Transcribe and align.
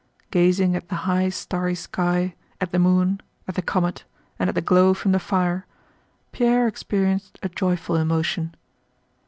Gazing 0.31 0.75
at 0.75 0.89
the 0.89 0.95
high 1.05 1.29
starry 1.29 1.75
sky, 1.75 2.33
at 2.59 2.71
the 2.71 2.79
moon, 2.79 3.21
at 3.47 3.53
the 3.53 3.61
comet, 3.61 4.03
and 4.39 4.49
at 4.49 4.55
the 4.55 4.59
glow 4.61 4.95
from 4.95 5.11
the 5.11 5.19
fire, 5.19 5.67
Pierre 6.31 6.65
experienced 6.67 7.37
a 7.43 7.49
joyful 7.49 7.95
emotion. 7.97 8.55